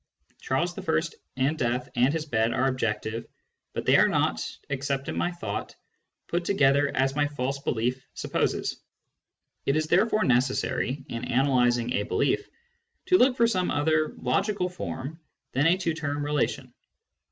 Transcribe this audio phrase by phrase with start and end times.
[0.41, 0.99] Charles I.
[1.37, 3.27] and death and his bed are objective,
[3.73, 5.75] but they are not, except in my thought,
[6.27, 8.79] put together as my false belief supposes.
[9.67, 12.49] It is therefore necessary, in' analysing a belief,
[13.09, 15.19] to look for some other logical form
[15.51, 16.73] than a two term relation.